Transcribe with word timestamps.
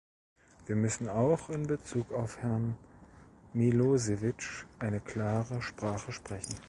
Wir 0.65 0.75
müssen 0.75 1.07
auch 1.09 1.51
in 1.51 1.67
bezug 1.67 2.11
auf 2.11 2.37
Herrn 2.39 2.75
Milosevic 3.53 4.65
eine 4.79 4.99
klare 4.99 5.61
Sprache 5.61 6.11
sprechen. 6.11 6.55